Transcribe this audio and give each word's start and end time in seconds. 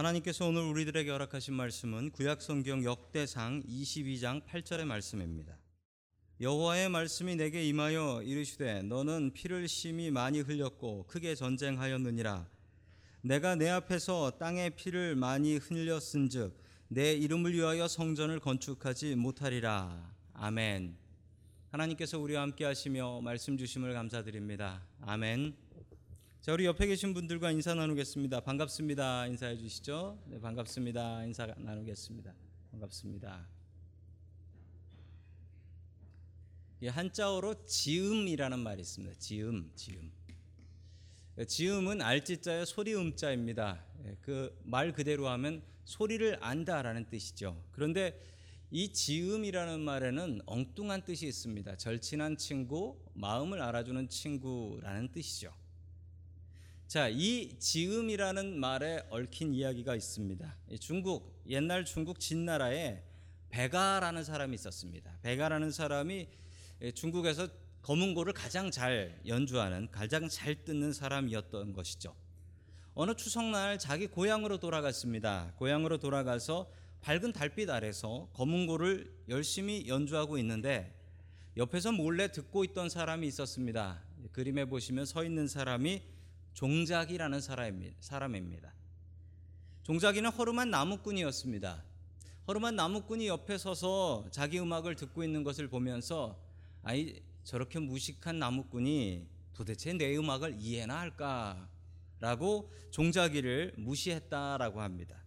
하나님께서 0.00 0.46
오늘 0.46 0.62
우리들에게 0.62 1.10
허락하신 1.10 1.52
말씀은 1.52 2.12
구약 2.12 2.40
성경 2.40 2.82
역대상 2.82 3.62
22장 3.64 4.42
8절의 4.46 4.86
말씀입니다. 4.86 5.58
여호와의 6.40 6.88
말씀이 6.88 7.36
내게 7.36 7.68
임하여 7.68 8.22
이르시되 8.22 8.80
너는 8.80 9.32
피를 9.34 9.68
심히 9.68 10.10
많이 10.10 10.40
흘렸고 10.40 11.04
크게 11.06 11.34
전쟁하였느니라 11.34 12.48
내가 13.20 13.56
내 13.56 13.68
앞에서 13.68 14.38
땅에 14.38 14.70
피를 14.70 15.16
많이 15.16 15.58
흘렸은즉 15.58 16.56
내 16.88 17.12
이름을 17.12 17.52
위하여 17.52 17.86
성전을 17.86 18.40
건축하지 18.40 19.16
못하리라 19.16 20.14
아멘. 20.32 20.96
하나님께서 21.72 22.18
우리와 22.18 22.40
함께 22.40 22.64
하시며 22.64 23.20
말씀 23.20 23.58
주심을 23.58 23.92
감사드립니다. 23.92 24.82
아멘. 25.02 25.69
자, 26.40 26.54
우리 26.54 26.64
옆에 26.64 26.86
계신 26.86 27.12
분들과 27.12 27.50
인사 27.50 27.74
나누겠습니다. 27.74 28.40
반갑습니다. 28.40 29.26
인사해 29.26 29.58
주시죠. 29.58 30.18
네, 30.26 30.40
반갑습니다. 30.40 31.24
인사 31.24 31.46
나누겠습니다. 31.46 32.32
반갑습니다. 32.70 33.46
이 36.80 36.86
한자어로 36.86 37.66
지음이라는 37.66 38.58
말이 38.58 38.80
있습니다. 38.80 39.14
지음, 39.18 39.70
지음. 39.74 40.10
지음은 41.46 42.00
알지자의 42.00 42.64
소리 42.64 42.94
음자입니다. 42.94 43.84
그 44.22 44.58
말 44.64 44.92
그대로 44.92 45.28
하면 45.28 45.62
소리를 45.84 46.38
안다라는 46.42 47.10
뜻이죠. 47.10 47.62
그런데 47.70 48.18
이 48.70 48.92
지음이라는 48.94 49.80
말에는 49.80 50.40
엉뚱한 50.46 51.04
뜻이 51.04 51.26
있습니다. 51.26 51.76
절친한 51.76 52.38
친구, 52.38 52.98
마음을 53.12 53.60
알아주는 53.60 54.08
친구라는 54.08 55.12
뜻이죠. 55.12 55.52
자, 56.90 57.08
이 57.08 57.56
지음이라는 57.56 58.58
말에 58.58 59.04
얽힌 59.10 59.54
이야기가 59.54 59.94
있습니다. 59.94 60.56
중국 60.80 61.40
옛날 61.46 61.84
중국 61.84 62.18
진나라에 62.18 63.00
베가라는 63.50 64.24
사람이 64.24 64.56
있었습니다. 64.56 65.16
베가라는 65.22 65.70
사람이 65.70 66.26
중국에서 66.96 67.46
검은고를 67.82 68.32
가장 68.32 68.72
잘 68.72 69.20
연주하는 69.24 69.88
가장 69.92 70.28
잘 70.28 70.64
듣는 70.64 70.92
사람이었던 70.92 71.74
것이죠. 71.74 72.12
어느 72.94 73.14
추석날 73.14 73.78
자기 73.78 74.08
고향으로 74.08 74.58
돌아갔습니다. 74.58 75.52
고향으로 75.58 75.98
돌아가서 75.98 76.72
밝은 77.02 77.32
달빛 77.32 77.70
아래서 77.70 78.28
검은고를 78.32 79.26
열심히 79.28 79.86
연주하고 79.86 80.38
있는데 80.38 80.92
옆에서 81.56 81.92
몰래 81.92 82.32
듣고 82.32 82.64
있던 82.64 82.88
사람이 82.88 83.28
있었습니다. 83.28 84.02
그림에 84.32 84.64
보시면 84.64 85.06
서 85.06 85.22
있는 85.22 85.46
사람이 85.46 86.18
종작이라는 86.54 87.40
사람입니다. 87.40 88.72
종작이는 89.82 90.30
허름한 90.30 90.70
나무꾼이었습니다. 90.70 91.82
허름한 92.48 92.76
나무꾼이 92.76 93.28
옆에 93.28 93.58
서서 93.58 94.26
자기 94.30 94.58
음악을 94.58 94.96
듣고 94.96 95.24
있는 95.24 95.44
것을 95.44 95.68
보면서 95.68 96.38
아이 96.82 97.22
저렇게 97.44 97.78
무식한 97.78 98.38
나무꾼이 98.38 99.26
도대체 99.54 99.92
내 99.92 100.16
음악을 100.16 100.56
이해나 100.58 101.00
할까라고 101.00 102.72
종작이를 102.90 103.74
무시했다라고 103.76 104.80
합니다. 104.80 105.22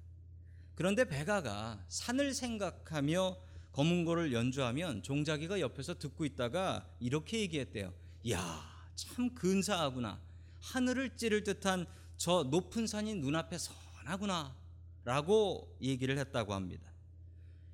그런데 0.76 1.06
베가가 1.06 1.86
산을 1.88 2.34
생각하며 2.34 3.38
검은고를 3.74 4.34
연주하면 4.34 5.02
종작이가 5.02 5.60
옆에서 5.60 5.98
듣고 5.98 6.26
있다가 6.26 6.88
이렇게 7.00 7.40
얘기했대요. 7.42 7.94
야, 8.30 8.64
참 8.96 9.34
근사하구나. 9.34 10.20
하늘을 10.64 11.18
찌를 11.18 11.44
듯한 11.44 11.86
저 12.18 12.44
높은 12.44 12.88
산이 12.88 13.16
눈앞에 13.16 13.58
선하구나. 13.58 14.56
라고 15.06 15.76
얘기를 15.82 16.18
했다고 16.18 16.54
합니다. 16.54 16.90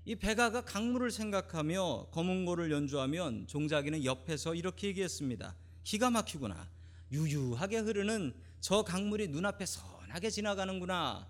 이 0.06 0.16
베가가 0.16 0.66
강물을 0.66 1.12
생각하며 1.12 2.08
검은고를 2.12 2.72
연주하면 2.72 3.46
종작이는 3.46 4.04
옆에서 4.04 4.56
이렇게 4.56 4.88
얘기했습니다. 4.88 5.56
기가 5.84 6.10
막히구나. 6.10 6.68
유유하게 7.12 7.78
흐르는 7.80 8.34
저 8.60 8.82
강물이 8.82 9.28
눈앞에 9.28 9.68
선하게 9.68 10.32
지나가는구나. 10.32 11.28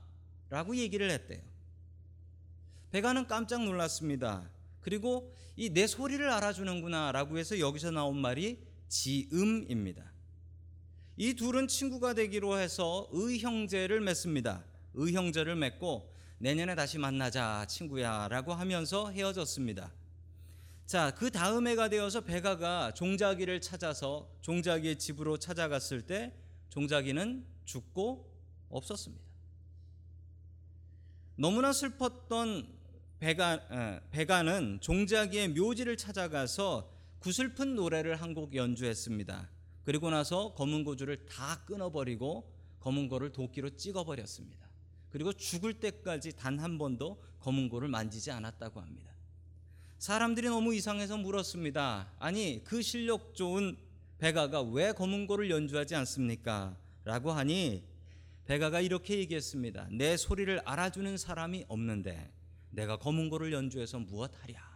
라고 0.49 0.75
얘기를 0.77 1.11
했대요. 1.11 1.41
베가는 2.91 3.27
깜짝 3.27 3.63
놀랐습니다. 3.65 4.49
그리고 4.79 5.35
이 5.57 5.69
내 5.69 5.85
소리를 5.87 6.27
알아주는구나 6.29 7.11
라고 7.11 7.37
해서 7.37 7.59
여기서 7.59 7.91
나온 7.91 8.17
말이 8.17 8.65
지음입니다. 8.87 10.08
이 11.21 11.33
둘은 11.33 11.67
친구가 11.67 12.13
되기로 12.13 12.57
해서 12.59 13.09
의형제를 13.11 13.99
맺습니다. 13.99 14.63
의형제를 14.93 15.53
맺고 15.57 16.15
내년에 16.37 16.75
다시 16.75 16.97
만나자 16.97 17.65
친구야 17.67 18.29
라고 18.29 18.53
하면서 18.53 19.11
헤어졌습니다. 19.11 19.91
자, 20.85 21.11
그 21.11 21.29
다음 21.29 21.67
해가 21.67 21.89
되어서 21.89 22.21
베가가 22.21 22.93
종자기를 22.93 23.59
찾아서 23.59 24.31
종자기의 24.39 24.97
집으로 24.97 25.35
찾아갔을 25.37 26.03
때 26.03 26.31
종자기는 26.69 27.45
죽고 27.65 28.25
없었습니다. 28.69 29.21
너무나 31.35 31.73
슬펐던 31.73 32.65
베가, 33.19 33.99
베가는 34.11 34.79
종자기의 34.79 35.49
묘지를 35.49 35.97
찾아가서 35.97 36.89
구슬픈 37.19 37.75
노래를 37.75 38.21
한 38.21 38.33
곡 38.33 38.55
연주했습니다. 38.55 39.58
그리고 39.89 40.11
나서 40.11 40.53
검은 40.53 40.83
고주를 40.83 41.25
다 41.25 41.63
끊어버리고 41.65 42.47
검은 42.79 43.09
고를 43.09 43.31
도끼로 43.31 43.71
찍어버렸습니다. 43.71 44.69
그리고 45.09 45.33
죽을 45.33 45.79
때까지 45.79 46.33
단 46.35 46.59
한 46.59 46.77
번도 46.77 47.19
검은 47.39 47.69
고를 47.69 47.87
만지지 47.87 48.29
않았다고 48.29 48.81
합니다. 48.81 49.11
사람들이 49.97 50.47
너무 50.47 50.75
이상해서 50.75 51.17
물었습니다. 51.17 52.13
아니 52.19 52.63
그 52.63 52.83
실력 52.83 53.33
좋은 53.33 53.77
베가가 54.19 54.61
왜 54.61 54.91
검은 54.91 55.25
고를 55.25 55.49
연주하지 55.49 55.95
않습니까? 55.95 56.77
라고 57.03 57.31
하니 57.31 57.83
베가가 58.45 58.81
이렇게 58.81 59.17
얘기했습니다. 59.17 59.87
내 59.89 60.17
소리를 60.17 60.61
알아주는 60.65 61.17
사람이 61.17 61.65
없는데 61.67 62.31
내가 62.69 62.97
검은 62.97 63.31
고를 63.31 63.51
연주해서 63.53 63.97
무엇하랴? 63.97 64.68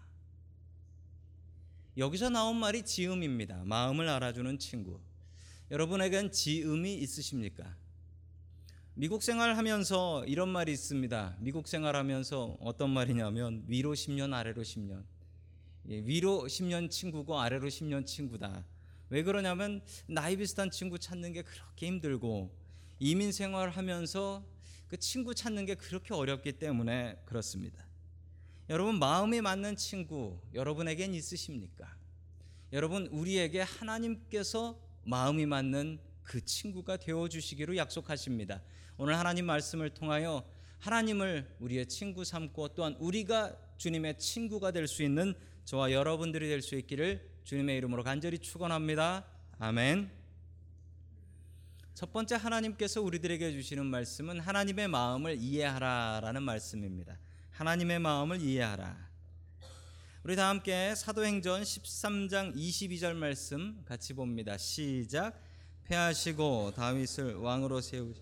여기서 1.95 2.29
나온 2.29 2.57
말이 2.57 2.81
지음입니다. 2.81 3.63
마음을 3.65 4.09
알아주는 4.09 4.57
친구. 4.57 4.99
여러분에겐 5.69 6.31
지음이 6.31 6.95
있으십니까? 6.95 7.75
미국 8.95 9.21
생활하면서 9.21 10.25
이런 10.25 10.49
말이 10.49 10.71
있습니다. 10.71 11.37
미국 11.39 11.67
생활하면서 11.67 12.57
어떤 12.61 12.89
말이냐면 12.89 13.63
위로 13.67 13.93
10년 13.93 14.33
아래로 14.33 14.63
10년. 14.63 15.03
예, 15.89 15.99
위로 15.99 16.45
10년 16.47 16.89
친구고 16.89 17.39
아래로 17.39 17.67
10년 17.67 18.07
친구다. 18.07 18.65
왜 19.09 19.21
그러냐면 19.21 19.81
나이 20.07 20.35
비슷한 20.35 20.71
친구 20.71 20.97
찾는 20.97 21.33
게 21.33 21.43
그렇게 21.43 21.85
힘들고 21.85 22.51
이민 22.97 23.31
생활하면서 23.31 24.43
그 24.87 24.97
친구 24.97 25.35
찾는 25.35 25.65
게 25.65 25.75
그렇게 25.75 26.15
어렵기 26.15 26.53
때문에 26.53 27.21
그렇습니다. 27.25 27.85
여러분 28.69 28.97
마음이 28.97 29.41
맞는 29.41 29.75
친구 29.75 30.39
여러분에겐 30.53 31.13
있으십니까? 31.13 31.95
여러분 32.71 33.07
우리에게 33.07 33.61
하나님께서 33.61 34.79
마음이 35.03 35.45
맞는 35.45 35.99
그 36.23 36.43
친구가 36.43 36.97
되어 36.97 37.27
주시기로 37.27 37.75
약속하십니다. 37.75 38.61
오늘 38.97 39.17
하나님 39.17 39.45
말씀을 39.45 39.89
통하여 39.89 40.43
하나님을 40.79 41.55
우리의 41.59 41.87
친구 41.87 42.23
삼고 42.23 42.69
또한 42.69 42.95
우리가 42.99 43.57
주님의 43.77 44.17
친구가 44.17 44.71
될 44.71 44.87
수 44.87 45.03
있는 45.03 45.33
저와 45.65 45.91
여러분들이 45.91 46.47
될 46.47 46.61
수 46.61 46.75
있기를 46.75 47.29
주님의 47.43 47.77
이름으로 47.77 48.03
간절히 48.03 48.37
축원합니다. 48.37 49.25
아멘. 49.59 50.09
첫 51.93 52.11
번째 52.11 52.35
하나님께서 52.35 53.01
우리들에게 53.01 53.51
주시는 53.51 53.85
말씀은 53.85 54.39
하나님의 54.39 54.87
마음을 54.87 55.37
이해하라라는 55.37 56.43
말씀입니다. 56.43 57.17
하나님의 57.53 57.99
마음을 57.99 58.41
이해하라. 58.41 58.97
우리 60.23 60.35
다 60.35 60.49
함께 60.49 60.95
사도행전 60.95 61.61
13장 61.61 62.55
22절 62.55 63.13
말씀 63.13 63.83
같이 63.85 64.13
봅니다. 64.13 64.57
시작. 64.57 65.39
패하시고 65.83 66.71
다윗을 66.75 67.35
왕으로 67.35 67.81
세우 67.81 68.13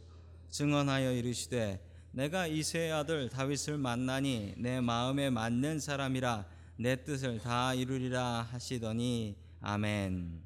증언하여 0.50 1.14
이르시되 1.14 1.82
내가 2.12 2.46
이세의 2.46 2.92
아들 2.92 3.30
다윗을 3.30 3.78
만나니 3.78 4.56
내 4.58 4.82
마음에 4.82 5.30
맞는 5.30 5.80
사람이라 5.80 6.46
내 6.76 7.02
뜻을 7.02 7.40
다 7.40 7.74
이루리라 7.74 8.50
하시더니 8.52 9.38
아멘. 9.62 10.42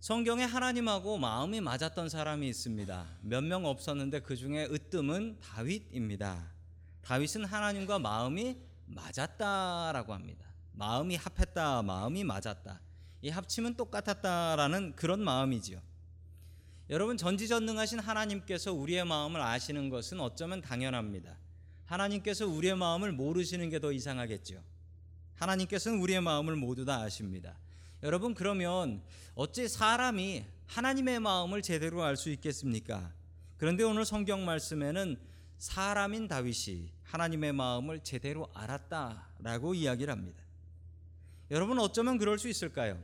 성경에 0.00 0.44
하나님하고 0.44 1.18
마음이 1.18 1.60
맞았던 1.60 2.08
사람이 2.08 2.48
있습니다. 2.48 3.18
몇 3.22 3.44
명 3.44 3.66
없었는데 3.66 4.20
그 4.20 4.36
중에 4.36 4.64
으뜸은 4.70 5.38
다윗입니다. 5.40 6.51
다윗은 7.02 7.44
하나님과 7.44 7.98
마음이 7.98 8.56
맞았다라고 8.86 10.14
합니다. 10.14 10.46
마음이 10.72 11.16
합했다, 11.16 11.82
마음이 11.82 12.24
맞았다. 12.24 12.80
이 13.22 13.28
합치면 13.28 13.76
똑같았다라는 13.76 14.96
그런 14.96 15.22
마음이지요. 15.22 15.80
여러분 16.90 17.16
전지전능하신 17.16 18.00
하나님께서 18.00 18.72
우리의 18.72 19.04
마음을 19.04 19.40
아시는 19.40 19.88
것은 19.90 20.20
어쩌면 20.20 20.60
당연합니다. 20.60 21.36
하나님께서 21.86 22.46
우리의 22.46 22.76
마음을 22.76 23.12
모르시는 23.12 23.70
게 23.70 23.78
더 23.78 23.92
이상하겠죠. 23.92 24.62
하나님께서는 25.36 26.00
우리의 26.00 26.20
마음을 26.20 26.56
모두 26.56 26.84
다 26.84 27.00
아십니다. 27.02 27.58
여러분 28.02 28.34
그러면 28.34 29.02
어찌 29.34 29.68
사람이 29.68 30.44
하나님의 30.66 31.20
마음을 31.20 31.62
제대로 31.62 32.02
알 32.02 32.16
수 32.16 32.30
있겠습니까? 32.30 33.12
그런데 33.56 33.84
오늘 33.84 34.04
성경 34.04 34.44
말씀에는 34.44 35.16
사람인 35.62 36.26
다윗이 36.26 36.90
하나님의 37.04 37.52
마음을 37.52 38.02
제대로 38.02 38.50
알았다라고 38.52 39.74
이야기를 39.74 40.12
합니다. 40.12 40.42
여러분 41.52 41.78
어쩌면 41.78 42.18
그럴 42.18 42.36
수 42.40 42.48
있을까요? 42.48 43.00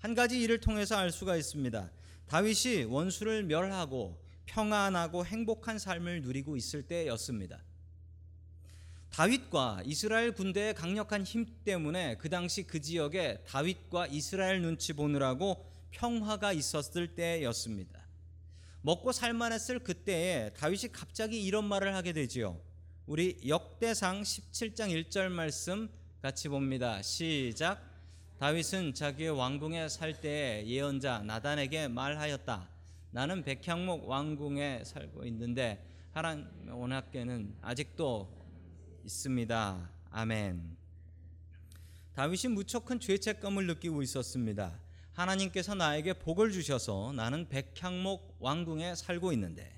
한 0.00 0.16
가지 0.16 0.40
일을 0.40 0.58
통해서 0.58 0.96
알 0.96 1.12
수가 1.12 1.36
있습니다. 1.36 1.88
다윗이 2.26 2.86
원수를 2.86 3.44
멸하고 3.44 4.20
평안하고 4.46 5.24
행복한 5.26 5.78
삶을 5.78 6.22
누리고 6.22 6.56
있을 6.56 6.82
때였습니다. 6.82 7.62
다윗과 9.10 9.82
이스라엘 9.84 10.32
군대의 10.32 10.74
강력한 10.74 11.22
힘 11.22 11.46
때문에 11.64 12.16
그 12.16 12.28
당시 12.28 12.64
그 12.64 12.80
지역에 12.80 13.44
다윗과 13.46 14.08
이스라엘 14.08 14.60
눈치 14.60 14.92
보느라고 14.92 15.64
평화가 15.92 16.52
있었을 16.52 17.14
때였습니다. 17.14 18.05
먹고 18.82 19.12
살만했을 19.12 19.80
그때에 19.80 20.50
다윗이 20.54 20.92
갑자기 20.92 21.42
이런 21.42 21.64
말을 21.64 21.94
하게 21.94 22.12
되지요. 22.12 22.60
우리 23.06 23.38
역대상 23.46 24.22
17장 24.22 24.90
1절 25.08 25.28
말씀 25.28 25.88
같이 26.22 26.48
봅니다. 26.48 27.02
시작. 27.02 27.80
다윗은 28.38 28.94
자기의 28.94 29.30
왕궁에 29.30 29.88
살 29.88 30.20
때에 30.20 30.66
예언자 30.66 31.20
나단에게 31.20 31.88
말하였다. 31.88 32.68
나는 33.12 33.44
백향목 33.44 34.08
왕궁에 34.08 34.82
살고 34.84 35.24
있는데 35.26 35.82
하나님 36.12 36.46
원학계는 36.68 37.56
아직도 37.62 38.28
있습니다. 39.04 39.90
아멘. 40.10 40.76
다윗이 42.14 42.54
무척 42.54 42.86
큰 42.86 42.98
죄책감을 42.98 43.66
느끼고 43.66 44.02
있었습니다. 44.02 44.80
하나님께서 45.12 45.74
나에게 45.74 46.14
복을 46.14 46.50
주셔서 46.50 47.12
나는 47.14 47.48
백향목 47.48 48.25
왕궁에 48.46 48.94
살고 48.94 49.32
있는데 49.32 49.76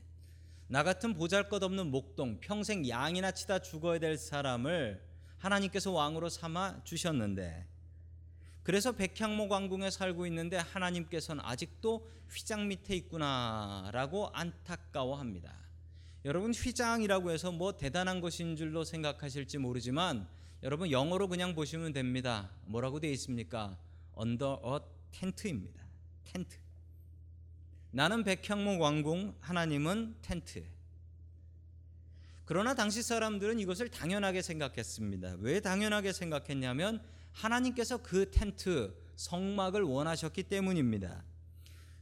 나 0.66 0.82
같은 0.82 1.14
보잘것없는 1.14 1.90
목동 1.90 2.38
평생 2.38 2.86
양이나 2.86 3.30
치다 3.30 3.60
죽어야 3.60 3.98
될 3.98 4.18
사람을 4.18 5.02
하나님께서 5.38 5.90
왕으로 5.90 6.28
삼아 6.28 6.84
주셨는데 6.84 7.66
그래서 8.62 8.92
백향목 8.92 9.50
왕궁에 9.50 9.90
살고 9.90 10.26
있는데 10.26 10.58
하나님께서는 10.58 11.42
아직도 11.42 12.06
휘장 12.28 12.68
밑에 12.68 12.94
있구나라고 12.96 14.28
안타까워합니다. 14.34 15.56
여러분 16.26 16.52
휘장이라고 16.52 17.30
해서 17.30 17.50
뭐 17.50 17.74
대단한 17.74 18.20
것인 18.20 18.56
줄로 18.56 18.84
생각하실지 18.84 19.56
모르지만 19.56 20.28
여러분 20.62 20.90
영어로 20.90 21.28
그냥 21.28 21.54
보시면 21.54 21.94
됩니다. 21.94 22.50
뭐라고 22.66 23.00
되어 23.00 23.10
있습니까? 23.12 23.78
under 24.18 24.58
a 24.62 24.80
텐트입니다. 25.12 25.82
텐트. 26.24 26.67
나는 27.90 28.22
백향목 28.24 28.80
왕궁, 28.80 29.34
하나님은 29.40 30.16
텐트. 30.22 30.64
그러나 32.44 32.74
당시 32.74 33.02
사람들은 33.02 33.58
이것을 33.60 33.90
당연하게 33.90 34.42
생각했습니다. 34.42 35.36
왜 35.40 35.60
당연하게 35.60 36.12
생각했냐면 36.12 37.02
하나님께서 37.32 37.98
그 37.98 38.30
텐트 38.30 38.94
성막을 39.16 39.82
원하셨기 39.82 40.44
때문입니다. 40.44 41.24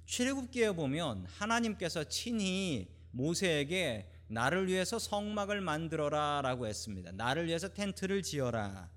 출애굽기에 0.05 0.73
보면 0.73 1.27
하나님께서 1.27 2.05
친히 2.05 2.89
모세에게 3.11 4.09
나를 4.29 4.69
위해서 4.69 4.99
성막을 4.99 5.61
만들어라라고 5.61 6.67
했습니다. 6.67 7.13
나를 7.13 7.47
위해서 7.47 7.69
텐트를 7.69 8.23
지어라. 8.23 8.91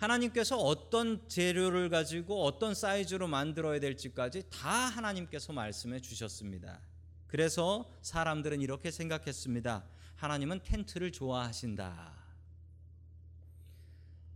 하나님께서 0.00 0.56
어떤 0.56 1.28
재료를 1.28 1.90
가지고 1.90 2.42
어떤 2.44 2.74
사이즈로 2.74 3.28
만들어야 3.28 3.78
될지까지 3.80 4.44
다 4.48 4.70
하나님께서 4.70 5.52
말씀해 5.52 6.00
주셨습니다. 6.00 6.80
그래서 7.26 7.86
사람들은 8.00 8.62
이렇게 8.62 8.90
생각했습니다. 8.90 9.84
하나님은 10.16 10.60
텐트를 10.62 11.12
좋아하신다. 11.12 12.18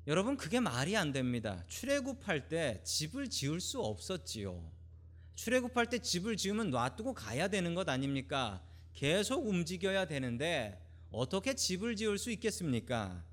여러분 0.07 0.37
그게 0.37 0.61
말이 0.61 0.99
안 0.99 1.13
됩니다. 1.13 1.65
출애굽할 1.69 2.49
때 2.49 2.83
집을 2.85 3.31
지을 3.31 3.59
수 3.59 3.81
없었지요. 3.81 4.71
출애굽할 5.35 5.89
때 5.89 5.99
집을 5.99 6.37
지으면 6.37 6.69
놔두고 6.69 7.15
가야 7.15 7.49
되는 7.49 7.75
것 7.75 7.89
아닙니까? 7.89 8.63
계속 8.93 9.47
움직여야 9.47 10.05
되는데 10.05 10.79
어떻게 11.11 11.55
집을 11.55 11.97
지을 11.97 12.19
수 12.19 12.31
있겠습니까? 12.33 13.25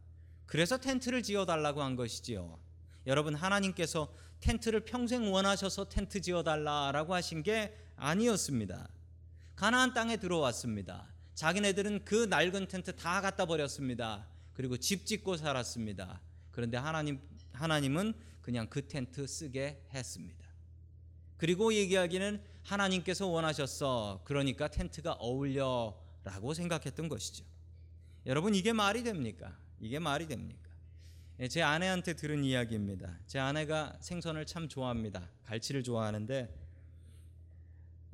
그래서 0.51 0.77
텐트를 0.77 1.23
지어 1.23 1.45
달라고 1.45 1.81
한 1.81 1.95
것이지요. 1.95 2.59
여러분 3.07 3.35
하나님께서 3.35 4.13
텐트를 4.41 4.81
평생 4.81 5.31
원하셔서 5.31 5.87
텐트 5.87 6.19
지어 6.19 6.43
달라라고 6.43 7.13
하신 7.13 7.41
게 7.41 7.73
아니었습니다. 7.95 8.89
가나안 9.55 9.93
땅에 9.93 10.17
들어왔습니다. 10.17 11.07
자기네들은 11.35 12.03
그 12.03 12.25
낡은 12.25 12.67
텐트 12.67 12.93
다 12.97 13.21
갖다 13.21 13.45
버렸습니다. 13.45 14.27
그리고 14.51 14.75
집 14.75 15.05
짓고 15.05 15.37
살았습니다. 15.37 16.19
그런데 16.51 16.75
하나님 16.75 17.21
하나님은 17.53 18.13
그냥 18.41 18.67
그 18.69 18.85
텐트 18.89 19.25
쓰게 19.25 19.85
했습니다. 19.93 20.45
그리고 21.37 21.73
얘기하기는 21.73 22.43
하나님께서 22.63 23.25
원하셨어. 23.25 24.23
그러니까 24.25 24.67
텐트가 24.67 25.13
어울려라고 25.13 26.53
생각했던 26.53 27.07
것이죠. 27.07 27.45
여러분 28.25 28.53
이게 28.53 28.73
말이 28.73 29.01
됩니까? 29.01 29.60
이게 29.81 29.97
말이 29.97 30.27
됩니까? 30.27 30.69
예, 31.39 31.47
제 31.47 31.63
아내한테 31.63 32.13
들은 32.13 32.43
이야기입니다. 32.43 33.17
제 33.25 33.39
아내가 33.39 33.97
생선을 33.99 34.45
참 34.45 34.69
좋아합니다. 34.69 35.27
갈치를 35.45 35.81
좋아하는데 35.81 36.53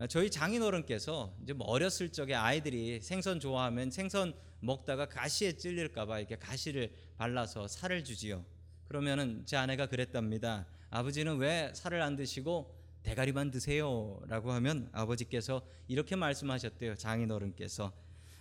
저희 0.07 0.31
장인어른께서 0.31 1.35
이제 1.43 1.51
뭐 1.51 1.67
어렸을 1.67 2.09
적에 2.09 2.33
아이들이 2.33 3.01
생선 3.01 3.41
좋아하면 3.41 3.91
생선 3.91 4.33
먹다가 4.61 5.07
가시에 5.07 5.53
찔릴까봐 5.53 6.19
이렇게 6.19 6.37
가시를 6.37 6.93
발라서 7.17 7.67
살을 7.67 8.05
주지요. 8.05 8.45
그러면은 8.87 9.43
제 9.45 9.57
아내가 9.57 9.87
그랬답니다. 9.87 10.65
아버지는 10.89 11.37
왜 11.37 11.71
살을 11.73 12.01
안 12.01 12.15
드시고 12.15 12.73
대가리만 13.03 13.51
드세요?라고 13.51 14.53
하면 14.53 14.89
아버지께서 14.93 15.61
이렇게 15.89 16.15
말씀하셨대요. 16.15 16.95
장인어른께서 16.95 17.91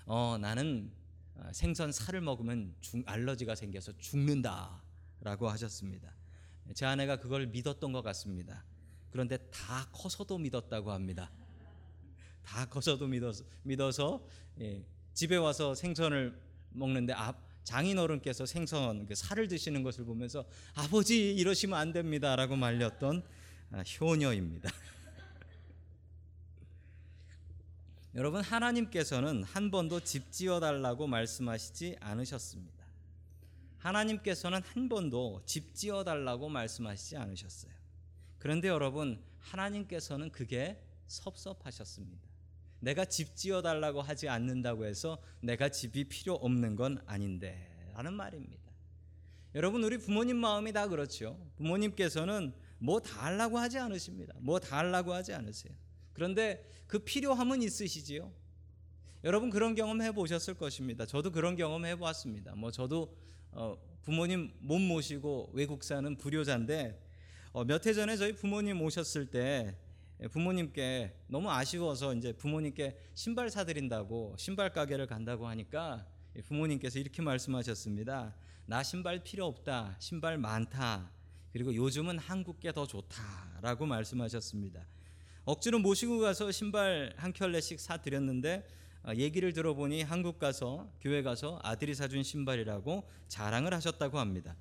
어 0.05 0.39
나는 0.41 0.93
생선 1.52 1.93
살을 1.93 2.21
먹으면 2.21 2.75
중, 2.81 3.02
알러지가 3.07 3.55
생겨서 3.55 3.93
죽는다라고 3.99 5.49
하셨습니다. 5.49 6.14
제 6.75 6.87
아내가 6.87 7.16
그걸 7.16 7.47
믿었던 7.47 7.93
것 7.93 8.02
같습니다. 8.02 8.64
그런데 9.11 9.38
다 9.50 9.88
커서도 9.93 10.38
믿었다고 10.38 10.93
합니다. 10.93 11.31
다 12.43 12.64
커서도 12.66 13.07
믿어서, 13.07 13.45
믿어서 13.62 14.26
예, 14.61 14.85
집에 15.14 15.37
와서 15.37 15.75
생선을 15.75 16.38
먹는데 16.71 17.12
아, 17.12 17.35
장인어른께서 17.64 18.47
생선 18.47 19.07
그 19.07 19.14
살을 19.14 19.49
드시는 19.49 19.83
것을 19.83 20.05
보면서 20.05 20.45
아버지 20.75 21.35
이러시면 21.35 21.78
안 21.78 21.93
됩니다라고 21.93 22.57
말렸던 22.57 23.25
아, 23.73 23.83
효녀입니다. 23.83 24.71
여러분 28.17 28.41
하나님께서는 28.41 29.43
한 29.43 29.71
번도 29.71 30.01
집 30.01 30.33
지어 30.33 30.59
달라고 30.59 31.07
말씀하시지 31.07 31.97
않으셨습니다. 32.01 32.87
하나님께서는 33.77 34.63
한 34.63 34.89
번도 34.89 35.43
집 35.45 35.75
지어 35.75 36.03
달라고 36.03 36.49
말씀하시지 36.49 37.19
않으셨어요. 37.19 37.73
그런데 38.39 38.69
여러분 38.69 39.23
하나님께서는 39.39 40.33
그게 40.33 40.83
섭섭하셨습니다. 41.07 42.27
내가 42.81 43.05
집 43.05 43.37
지어 43.37 43.61
달라고 43.61 44.01
하지 44.01 44.31
않는다고 44.31 44.87
해서 44.87 45.19
내가 45.43 45.69
집이 45.69 46.05
필요 46.05 46.37
없는 46.37 46.75
건 46.75 47.03
아닌데 47.05 47.71
라는 47.93 48.15
말입니다. 48.15 48.73
여러분 49.55 49.85
우리 49.85 49.99
부모님 49.99 50.39
마음이 50.39 50.73
다 50.73 50.89
그렇죠. 50.89 51.39
부모님께서는 51.57 52.55
뭐 52.79 52.99
달라고 52.99 53.59
하지 53.59 53.79
않으십니다. 53.79 54.33
뭐 54.39 54.59
달라고 54.59 55.13
하지 55.13 55.35
않으세요. 55.35 55.75
그런데 56.17 56.67
그 56.87 56.99
필요함은 56.99 57.61
있으시지요. 57.61 58.33
여러분 59.23 59.51
그런 59.51 59.75
경험 59.75 60.01
해보셨을 60.01 60.55
것입니다. 60.55 61.05
저도 61.05 61.31
그런 61.31 61.57
경험 61.57 61.85
해보았습니다. 61.85 62.55
뭐 62.55 62.71
저도 62.71 63.15
어 63.53 63.77
부모님 64.03 64.51
못 64.61 64.79
모시고 64.79 65.51
외국 65.53 65.85
사는 65.85 66.17
불효자인데 66.17 66.99
어 67.53 67.65
몇해 67.65 67.93
전에 67.93 68.17
저희 68.17 68.33
부모님 68.33 68.81
오셨을 68.81 69.27
때 69.27 69.77
부모님께 70.31 71.15
너무 71.27 71.51
아쉬워서 71.51 72.15
이제 72.15 72.33
부모님께 72.33 72.97
신발 73.13 73.51
사드린다고 73.51 74.37
신발 74.39 74.73
가게를 74.73 75.07
간다고 75.07 75.47
하니까 75.49 76.07
부모님께서 76.45 76.99
이렇게 76.99 77.21
말씀하셨습니다. 77.21 78.35
나 78.65 78.83
신발 78.83 79.23
필요 79.23 79.45
없다. 79.45 79.97
신발 79.99 80.39
많다. 80.39 81.11
그리고 81.53 81.75
요즘은 81.75 82.19
한국 82.19 82.59
게 82.61 82.73
더 82.73 82.87
좋다라고 82.87 83.85
말씀하셨습니다. 83.85 84.87
억지로 85.47 85.79
모시고 85.79 86.19
가서 86.19 86.50
신발 86.50 87.15
한 87.17 87.33
켤레씩 87.33 87.79
사 87.79 87.99
드렸는데 87.99 88.67
어, 89.05 89.12
얘기를 89.15 89.53
들어보니 89.53 90.03
한국 90.03 90.41
가서 90.41 90.91
교회 91.00 91.23
가서 91.23 91.61
아들이 91.62 91.95
사준 91.95 92.25
신발이라고 92.25 93.09
자랑을 93.29 93.73
하셨다고 93.73 94.19
합니다. 94.19 94.57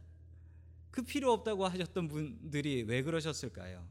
그 0.92 1.01
필요 1.01 1.34
없다고 1.34 1.65
하셨던 1.65 2.08
분들이 2.08 2.84
왜 2.84 3.01
그러셨을까요? 3.01 3.84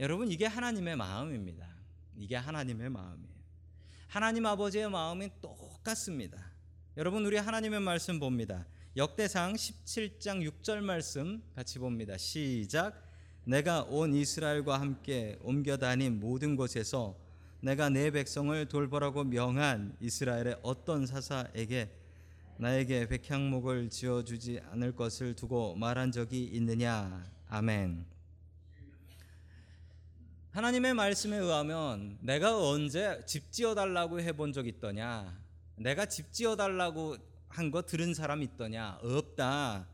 여러분 0.00 0.28
이게 0.32 0.44
하나님의 0.44 0.96
마음입니다. 0.96 1.68
이게 2.16 2.34
하나님의 2.34 2.90
마음이에요. 2.90 3.40
하나님 4.08 4.46
아버지의 4.46 4.90
마음이 4.90 5.30
똑같습니다. 5.40 6.50
여러분 6.96 7.24
우리 7.24 7.36
하나님의 7.36 7.78
말씀 7.78 8.18
봅니다. 8.18 8.66
역대상 8.96 9.54
17장 9.54 10.50
6절 10.50 10.80
말씀 10.80 11.44
같이 11.54 11.78
봅니다. 11.78 12.16
시작. 12.18 13.09
내가 13.44 13.82
온 13.82 14.14
이스라엘과 14.14 14.80
함께 14.80 15.38
옮겨 15.42 15.76
다닌 15.76 16.20
모든 16.20 16.56
곳에서 16.56 17.16
내가 17.60 17.88
내 17.88 18.10
백성을 18.10 18.66
돌보라고 18.66 19.24
명한 19.24 19.96
이스라엘의 20.00 20.58
어떤 20.62 21.06
사사에게 21.06 21.90
나에게 22.58 23.08
백향목을 23.08 23.88
지어 23.90 24.22
주지 24.22 24.60
않을 24.70 24.94
것을 24.94 25.34
두고 25.34 25.74
말한 25.76 26.12
적이 26.12 26.44
있느냐. 26.44 27.26
아멘. 27.48 28.04
하나님의 30.50 30.94
말씀에 30.94 31.36
의하면 31.38 32.18
내가 32.20 32.58
언제 32.58 33.22
집 33.24 33.50
지어 33.52 33.74
달라고 33.74 34.20
해본 34.20 34.52
적 34.52 34.66
있더냐? 34.66 35.38
내가 35.76 36.06
집 36.06 36.32
지어 36.32 36.56
달라고 36.56 37.16
한 37.48 37.70
거 37.70 37.82
들은 37.82 38.14
사람 38.14 38.42
있더냐? 38.42 38.98
없다. 39.02 39.86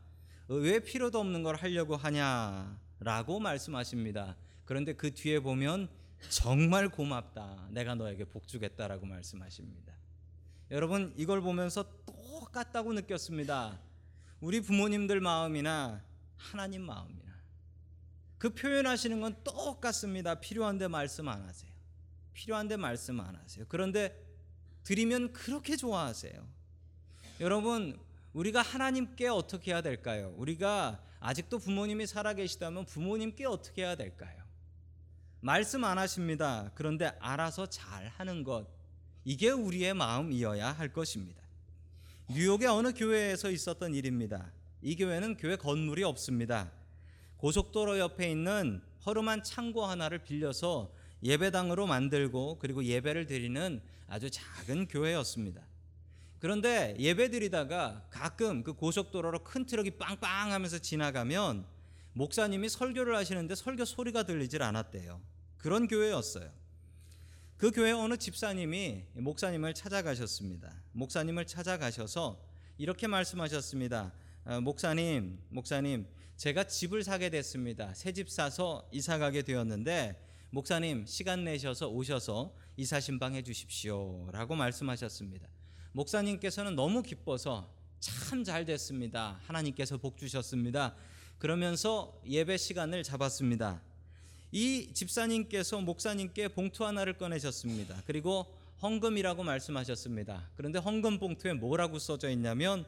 왜 0.49 0.79
필요도 0.79 1.19
없는 1.19 1.43
걸 1.43 1.55
하려고 1.55 1.95
하냐 1.95 2.77
라고 2.99 3.39
말씀하십니다. 3.39 4.35
그런데 4.65 4.93
그 4.93 5.13
뒤에 5.13 5.39
보면 5.39 5.89
정말 6.29 6.89
고맙다. 6.89 7.69
내가 7.71 7.95
너에게 7.95 8.25
복 8.25 8.47
주겠다라고 8.47 9.05
말씀하십니다. 9.05 9.93
여러분 10.71 11.13
이걸 11.15 11.41
보면서 11.41 11.85
똑같다고 12.05 12.93
느꼈습니다. 12.93 13.79
우리 14.41 14.61
부모님들 14.61 15.19
마음이나 15.21 16.03
하나님 16.35 16.83
마음이나 16.83 17.27
그 18.37 18.49
표현하시는 18.49 19.19
건 19.19 19.35
똑같습니다. 19.43 20.35
필요한데 20.35 20.87
말씀 20.87 21.27
안 21.27 21.41
하세요. 21.41 21.71
필요한데 22.33 22.77
말씀 22.77 23.19
안 23.19 23.35
하세요. 23.35 23.65
그런데 23.67 24.23
드리면 24.83 25.33
그렇게 25.33 25.75
좋아하세요. 25.75 26.47
여러분 27.39 27.99
우리가 28.33 28.61
하나님께 28.61 29.27
어떻게 29.27 29.71
해야 29.71 29.81
될까요? 29.81 30.33
우리가 30.37 31.03
아직도 31.19 31.59
부모님이 31.59 32.07
살아 32.07 32.33
계시다면 32.33 32.85
부모님께 32.85 33.45
어떻게 33.45 33.83
해야 33.83 33.95
될까요? 33.95 34.43
말씀 35.39 35.83
안 35.83 35.97
하십니다. 35.97 36.71
그런데 36.75 37.11
알아서 37.19 37.67
잘 37.67 38.07
하는 38.07 38.43
것 38.43 38.67
이게 39.23 39.49
우리의 39.49 39.93
마음이어야 39.93 40.71
할 40.71 40.93
것입니다. 40.93 41.41
뉴욕의 42.29 42.67
어느 42.67 42.93
교회에서 42.93 43.51
있었던 43.51 43.93
일입니다. 43.93 44.51
이 44.81 44.95
교회는 44.95 45.37
교회 45.37 45.55
건물이 45.55 46.03
없습니다. 46.03 46.71
고속도로 47.37 47.99
옆에 47.99 48.29
있는 48.29 48.81
허름한 49.05 49.43
창고 49.43 49.85
하나를 49.85 50.23
빌려서 50.23 50.91
예배당으로 51.23 51.87
만들고 51.87 52.59
그리고 52.59 52.83
예배를 52.83 53.25
드리는 53.25 53.81
아주 54.07 54.29
작은 54.29 54.87
교회였습니다. 54.87 55.61
그런데 56.39 56.95
예배 56.99 57.29
드리다가 57.31 58.05
가끔 58.11 58.63
그 58.63 58.73
고속도로로 58.73 59.43
큰 59.43 59.65
트럭이 59.65 59.91
빵빵 59.91 60.51
하면서 60.51 60.77
지나가면 60.77 61.65
목사님이 62.13 62.69
설교를 62.69 63.15
하시는데 63.15 63.55
설교 63.55 63.85
소리가 63.85 64.23
들리질 64.23 64.61
않았대요. 64.61 65.21
그런 65.57 65.87
교회였어요. 65.87 66.51
그 67.57 67.71
교회 67.71 67.91
어느 67.91 68.17
집사님이 68.17 69.03
목사님을 69.13 69.73
찾아가셨습니다. 69.73 70.71
목사님을 70.91 71.45
찾아가셔서 71.47 72.39
이렇게 72.77 73.07
말씀하셨습니다. 73.07 74.13
아, 74.45 74.59
목사님, 74.59 75.39
목사님, 75.49 76.07
제가 76.37 76.65
집을 76.65 77.03
사게 77.03 77.31
됐습니다. 77.31 77.93
새 77.95 78.11
집 78.11 78.29
사서 78.29 78.87
이사 78.91 79.17
가게 79.17 79.41
되었는데 79.41 80.23
목사님 80.51 81.07
시간 81.07 81.43
내셔서 81.43 81.89
오셔서 81.89 82.53
이사 82.77 82.99
신방해 82.99 83.41
주십시오라고 83.41 84.55
말씀하셨습니다. 84.55 85.47
목사님께서는 85.97 86.75
너무 86.75 87.01
기뻐서 87.01 87.67
참 87.99 88.43
잘 88.43 88.65
됐습니다. 88.65 89.39
하나님께서 89.47 89.97
복 89.97 90.17
주셨습니다. 90.17 90.95
그러면서 91.39 92.21
예배 92.27 92.57
시간을 92.57 93.01
잡았습니다. 93.01 93.81
이 94.51 94.93
집사님께서 94.93 95.81
목사님께 95.81 96.49
봉투 96.49 96.85
하나를 96.85 97.17
꺼내셨습니다. 97.17 98.03
그리고 98.05 98.45
헌금이라고 98.83 99.41
말씀하셨습니다. 99.43 100.49
그런데 100.55 100.77
헌금 100.77 101.17
봉투에 101.17 101.53
뭐라고 101.53 101.97
써져 101.97 102.29
있냐면 102.29 102.85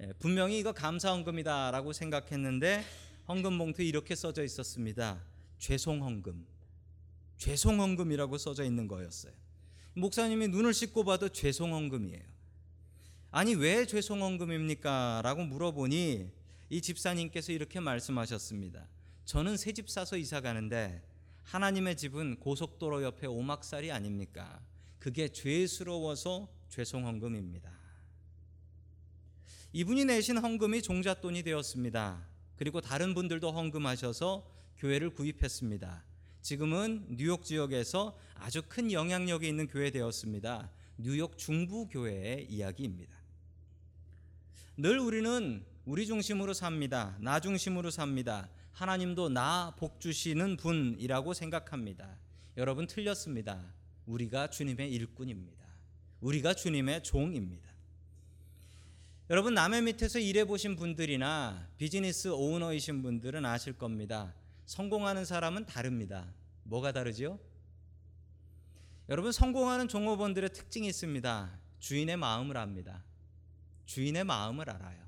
예, 0.00 0.14
분명히 0.18 0.58
이거 0.58 0.72
감사 0.72 1.12
헌금이다라고 1.12 1.92
생각했는데 1.92 2.84
헌금 3.28 3.58
봉투에 3.58 3.84
이렇게 3.84 4.14
써져 4.14 4.42
있었습니다. 4.42 5.22
죄송 5.58 6.02
헌금. 6.02 6.46
죄송 7.36 7.80
헌금이라고 7.80 8.38
써져 8.38 8.64
있는 8.64 8.88
거였어요. 8.88 9.32
목사님이 9.92 10.48
눈을 10.48 10.72
씻고 10.72 11.04
봐도 11.04 11.28
죄송 11.28 11.74
헌금이에요. 11.74 12.35
아니 13.38 13.54
왜 13.54 13.84
죄송 13.84 14.22
헌금입니까? 14.22 15.20
라고 15.22 15.44
물어보니 15.44 16.30
이 16.70 16.80
집사님께서 16.80 17.52
이렇게 17.52 17.80
말씀하셨습니다. 17.80 18.88
저는 19.26 19.58
새 19.58 19.74
집 19.74 19.90
사서 19.90 20.16
이사 20.16 20.40
가는데 20.40 21.02
하나님의 21.42 21.98
집은 21.98 22.36
고속도로 22.36 23.02
옆에 23.02 23.26
오막살이 23.26 23.92
아닙니까? 23.92 24.58
그게 24.98 25.28
죄스러워서 25.28 26.48
죄송 26.70 27.04
헌금입니다. 27.04 27.70
이분이 29.74 30.06
내신 30.06 30.38
헌금이 30.38 30.80
종잣돈이 30.80 31.42
되었습니다. 31.42 32.26
그리고 32.56 32.80
다른 32.80 33.12
분들도 33.12 33.52
헌금하셔서 33.52 34.50
교회를 34.78 35.10
구입했습니다. 35.10 36.04
지금은 36.40 37.04
뉴욕 37.18 37.44
지역에서 37.44 38.18
아주 38.36 38.62
큰 38.66 38.90
영향력이 38.90 39.46
있는 39.46 39.66
교회 39.66 39.90
되었습니다. 39.90 40.70
뉴욕 40.96 41.36
중부 41.36 41.88
교회의 41.88 42.46
이야기입니다. 42.48 43.15
늘 44.78 44.98
우리는 44.98 45.64
우리 45.86 46.06
중심으로 46.06 46.52
삽니다. 46.52 47.16
나 47.20 47.40
중심으로 47.40 47.90
삽니다. 47.90 48.50
하나님도 48.72 49.30
나 49.30 49.74
복 49.78 50.00
주시는 50.00 50.58
분이라고 50.58 51.32
생각합니다. 51.32 52.18
여러분 52.58 52.86
틀렸습니다. 52.86 53.72
우리가 54.04 54.50
주님의 54.50 54.92
일꾼입니다. 54.92 55.64
우리가 56.20 56.52
주님의 56.54 57.02
종입니다. 57.02 57.70
여러분 59.30 59.54
남의 59.54 59.82
밑에서 59.82 60.18
일해 60.18 60.44
보신 60.44 60.76
분들이나 60.76 61.68
비즈니스 61.78 62.28
오너이신 62.28 63.02
분들은 63.02 63.44
아실 63.46 63.72
겁니다. 63.72 64.34
성공하는 64.66 65.24
사람은 65.24 65.64
다릅니다. 65.64 66.32
뭐가 66.64 66.92
다르죠? 66.92 67.38
여러분 69.08 69.32
성공하는 69.32 69.88
종업원들의 69.88 70.50
특징이 70.52 70.86
있습니다. 70.88 71.58
주인의 71.78 72.16
마음을 72.18 72.56
압니다. 72.56 73.02
주인의 73.86 74.24
마음을 74.24 74.68
알아요. 74.70 75.06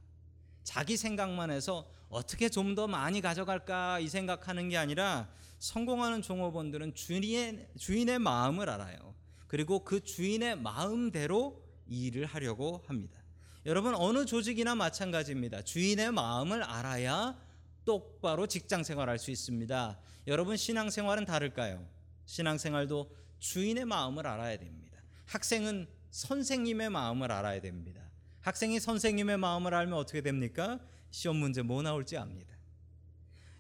자기 0.65 0.97
생각만 0.97 1.51
해서 1.51 1.91
어떻게 2.09 2.49
좀 2.49 2.75
더 2.75 2.87
많이 2.87 3.21
가져갈까 3.21 3.99
이 3.99 4.09
생각하는 4.09 4.69
게 4.69 4.77
아니라 4.77 5.29
성공하는 5.59 6.23
종업원들은 6.23 6.95
주인의 6.95 7.69
주인의 7.77 8.19
마음을 8.19 8.69
알아요. 8.71 9.15
그리고 9.47 9.85
그 9.85 10.03
주인의 10.03 10.57
마음대로 10.57 11.63
일을 11.87 12.27
하려고 12.27 12.83
합니다. 12.87 13.19
여러분 13.67 13.95
어느 13.95 14.25
조직이나 14.25 14.75
마찬가지입니다. 14.75 15.63
주인의 15.63 16.13
마음을 16.13 16.63
알아야 16.63 17.39
똑바로 17.85 18.47
직장 18.47 18.85
생활할 18.85 19.19
수 19.19 19.31
있습니다. 19.31 19.99
여러분 20.27 20.57
신앙 20.57 20.91
생활은 20.91 21.25
다를까요? 21.25 21.87
신앙 22.27 22.59
생활도 22.59 23.11
주인의 23.39 23.87
마음을 23.87 24.27
알아야 24.27 24.59
됩니다. 24.59 24.99
학생은 25.27 25.89
선생님의 26.11 26.91
마음을 26.91 27.33
알아야 27.33 27.61
됩니다. 27.61 28.08
학생이 28.49 28.81
선생님의 28.81 29.37
마음을 29.37 29.75
알면 29.75 29.99
어떻게 29.99 30.23
됩니까? 30.23 30.81
시험 31.11 31.37
문제 31.37 31.61
뭐 31.61 31.83
나올지 31.83 32.17
압니다. 32.17 32.57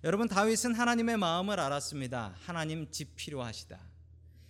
여러분 0.03 0.29
다윗은 0.29 0.75
하나님의 0.75 1.19
마음을 1.19 1.61
알았습니다. 1.61 2.35
하나님 2.39 2.91
집 2.91 3.15
필요하시다. 3.15 3.79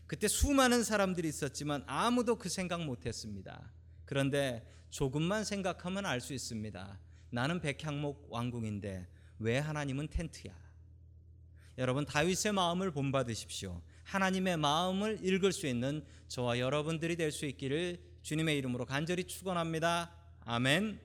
그때 0.07 0.29
수많은 0.29 0.85
사람들이 0.85 1.27
있었지만 1.27 1.83
아무도 1.89 2.37
그 2.37 2.49
생각 2.49 2.85
못 2.85 3.05
했습니다. 3.05 3.73
그런데 4.05 4.65
조금만 4.91 5.45
생각하면 5.45 6.07
알 6.07 6.21
수 6.21 6.33
있습니다. 6.35 7.01
나는 7.31 7.61
백향목 7.61 8.29
왕궁인데 8.31 9.09
왜 9.41 9.59
하나님은 9.59 10.07
텐트야? 10.07 10.55
여러분 11.79 12.05
다윗의 12.05 12.53
마음을 12.53 12.93
본받으십시오. 12.93 13.83
하나님의 14.05 14.57
마음을 14.57 15.19
읽을 15.25 15.51
수 15.53 15.67
있는 15.67 16.05
저와 16.29 16.61
여러분들이 16.61 17.17
될 17.17 17.33
수 17.33 17.45
있기를 17.45 18.01
주님의 18.23 18.57
이름으로 18.59 18.87
간절히 18.87 19.25
축원합니다. 19.25 20.18
아멘. 20.51 20.99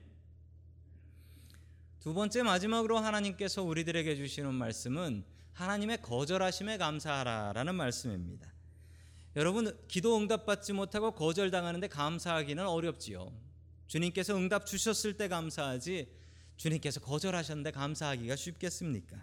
두 2.00 2.14
번째 2.14 2.42
마지막으로 2.42 2.96
하나님께서 2.96 3.62
우리들에게 3.62 4.16
주시는 4.16 4.54
말씀은 4.54 5.22
하나님의 5.52 6.00
거절하심에 6.00 6.78
감사하라라는 6.78 7.74
말씀입니다. 7.74 8.50
여러분 9.36 9.78
기도 9.86 10.16
응답받지 10.16 10.72
못하고 10.72 11.10
거절당하는데 11.10 11.88
감사하기는 11.88 12.66
어렵지요. 12.66 13.38
주님께서 13.86 14.34
응답 14.34 14.64
주셨을 14.64 15.18
때 15.18 15.28
감사하지 15.28 16.10
주님께서 16.56 17.00
거절하셨는데 17.00 17.72
감사하기가 17.72 18.36
쉽겠습니까? 18.36 19.22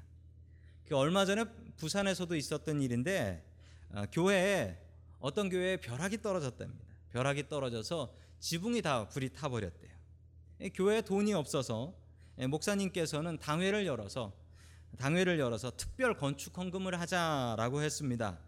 그 0.85 0.95
얼마 0.95 1.25
전에 1.25 1.45
부산에서도 1.77 2.35
있었던 2.35 2.79
일인데 2.79 3.43
어, 3.89 4.03
교회에 4.11 4.77
어떤 5.17 5.49
교회에 5.49 5.77
벼락이 5.77 6.21
떨어졌답니다. 6.21 6.93
벼락이 7.09 7.49
떨어져서 7.49 8.13
지붕이 8.39 8.83
다 8.83 9.07
불이 9.07 9.29
타버렸대요. 9.29 9.90
교회에 10.69 11.01
돈이 11.01 11.33
없어서 11.33 11.93
목사님께서는 12.37 13.39
당회를 13.39 13.85
열어서 13.85 14.33
당회를 14.97 15.39
열어서 15.39 15.71
특별 15.75 16.15
건축 16.17 16.57
헌금을 16.57 16.99
하자라고 16.99 17.81
했습니다. 17.81 18.39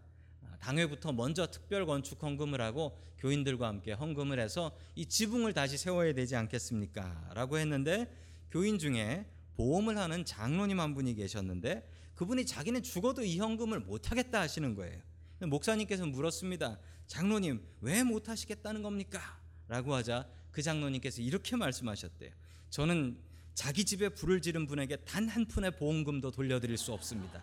당회부터 0.60 1.12
먼저 1.12 1.46
특별 1.46 1.86
건축 1.86 2.22
헌금을 2.22 2.60
하고 2.60 2.98
교인들과 3.18 3.68
함께 3.68 3.92
헌금을 3.92 4.38
해서 4.38 4.76
이 4.94 5.06
지붕을 5.06 5.52
다시 5.52 5.76
세워야 5.78 6.12
되지 6.12 6.36
않겠습니까? 6.36 7.30
라고 7.34 7.58
했는데 7.58 8.10
교인 8.50 8.78
중에 8.78 9.26
보험을 9.56 9.96
하는 9.98 10.24
장로님 10.24 10.80
한 10.80 10.94
분이 10.94 11.14
계셨는데 11.14 11.88
그분이 12.14 12.46
자기는 12.46 12.82
죽어도 12.82 13.22
이 13.24 13.38
헌금을 13.38 13.80
못 13.80 14.10
하겠다 14.10 14.40
하시는 14.40 14.74
거예요. 14.74 15.00
목사님께서 15.40 16.06
물었습니다. 16.06 16.78
장로님, 17.06 17.62
왜 17.80 18.02
못 18.02 18.28
하시겠다는 18.28 18.82
겁니까? 18.82 19.20
라고 19.68 19.94
하자 19.94 20.26
그 20.54 20.62
장로님께서 20.62 21.20
이렇게 21.20 21.56
말씀하셨대요. 21.56 22.30
저는 22.70 23.18
자기 23.54 23.84
집에 23.84 24.08
불을 24.08 24.40
지른 24.40 24.68
분에게 24.68 24.98
단 24.98 25.28
한 25.28 25.46
푼의 25.46 25.72
보험금도 25.72 26.30
돌려드릴 26.30 26.78
수 26.78 26.92
없습니다. 26.92 27.42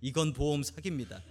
이건 0.00 0.32
보험 0.32 0.62
사기입니다. 0.62 1.22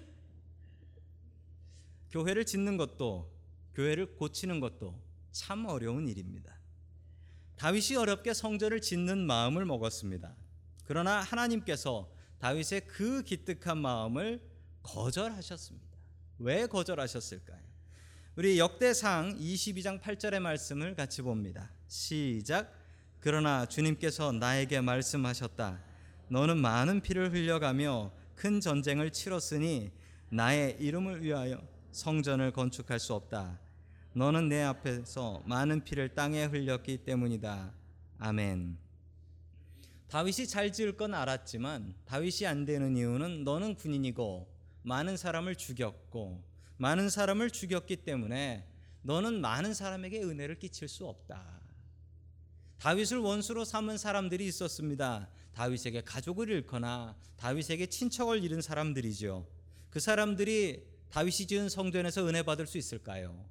교회를 2.11 2.45
짓는 2.45 2.77
것도 2.77 3.33
교회를 3.73 4.17
고치는 4.17 4.59
것도 4.59 5.01
참 5.31 5.65
어려운 5.65 6.07
일입니다. 6.07 6.55
다윗이 7.55 7.97
어렵게 7.97 8.35
성전을 8.35 8.81
짓는 8.81 9.25
마음을 9.25 9.65
먹었습니다. 9.65 10.35
그러나 10.83 11.21
하나님께서 11.21 12.07
다윗의 12.37 12.87
그 12.87 13.23
기특한 13.23 13.79
마음을 13.79 14.47
거절하셨습니다. 14.83 15.97
왜 16.37 16.67
거절하셨을까요? 16.67 17.64
우리 18.37 18.59
역대상 18.59 19.37
22장 19.39 20.01
8절의 20.01 20.41
말씀을 20.41 20.93
같이 20.93 21.21
봅니다. 21.21 21.71
시작. 21.87 22.69
그러나 23.21 23.65
주님께서 23.65 24.33
나에게 24.33 24.81
말씀하셨다. 24.81 25.79
너는 26.27 26.57
많은 26.57 26.99
피를 26.99 27.31
흘려가며 27.31 28.11
큰 28.35 28.59
전쟁을 28.59 29.11
치렀으니 29.11 29.89
나의 30.27 30.75
이름을 30.81 31.23
위하여 31.23 31.65
성전을 31.93 32.51
건축할 32.51 32.99
수 32.99 33.13
없다. 33.13 33.57
너는 34.11 34.49
내 34.49 34.63
앞에서 34.63 35.41
많은 35.45 35.85
피를 35.85 36.09
땅에 36.09 36.43
흘렸기 36.43 37.05
때문이다. 37.05 37.71
아멘. 38.19 38.77
다윗이 40.09 40.47
잘 40.47 40.73
지을 40.73 40.97
건 40.97 41.13
알았지만 41.13 41.95
다윗이 42.03 42.47
안 42.47 42.65
되는 42.65 42.97
이유는 42.97 43.45
너는 43.45 43.75
군인이고 43.75 44.45
많은 44.81 45.15
사람을 45.15 45.55
죽였고 45.55 46.54
많은 46.77 47.09
사람을 47.09 47.51
죽였기 47.51 47.97
때문에 47.97 48.67
너는 49.01 49.39
많은 49.41 49.73
사람에게 49.73 50.21
은혜를 50.23 50.59
끼칠 50.59 50.87
수 50.87 51.05
없다. 51.05 51.61
다윗을 52.79 53.19
원수로 53.19 53.63
삼은 53.65 53.97
사람들이 53.97 54.45
있었습니다. 54.47 55.29
다윗에게 55.53 56.01
가족을 56.01 56.49
잃거나 56.49 57.15
다윗에게 57.37 57.87
친척을 57.87 58.43
잃은 58.43 58.61
사람들이죠. 58.61 59.47
그 59.89 59.99
사람들이 59.99 60.85
다윗이 61.09 61.47
지은 61.47 61.69
성전에서 61.69 62.27
은혜 62.27 62.43
받을 62.43 62.67
수 62.67 62.77
있을까요? 62.77 63.45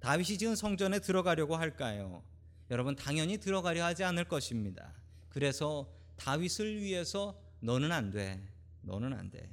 다윗이 0.00 0.38
지은 0.38 0.56
성전에 0.56 0.98
들어가려고 0.98 1.56
할까요? 1.56 2.24
여러분 2.70 2.96
당연히 2.96 3.38
들어가려 3.38 3.84
하지 3.84 4.04
않을 4.04 4.24
것입니다. 4.24 4.92
그래서 5.28 5.88
다윗을 6.16 6.80
위해서 6.80 7.38
너는 7.60 7.92
안 7.92 8.10
돼. 8.10 8.42
너는 8.82 9.12
안 9.12 9.30
돼. 9.30 9.48